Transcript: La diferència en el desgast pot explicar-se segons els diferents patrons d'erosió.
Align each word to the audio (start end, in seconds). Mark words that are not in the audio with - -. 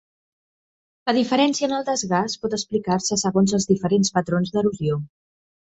La 1.09 1.13
diferència 1.17 1.69
en 1.69 1.75
el 1.81 1.85
desgast 1.91 2.41
pot 2.47 2.57
explicar-se 2.59 3.21
segons 3.27 3.55
els 3.61 3.73
diferents 3.75 4.15
patrons 4.19 4.57
d'erosió. 4.57 5.03